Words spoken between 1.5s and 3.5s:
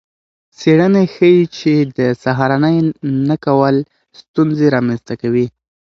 چې د سهارنۍ نه